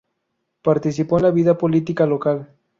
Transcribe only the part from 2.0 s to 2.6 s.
local.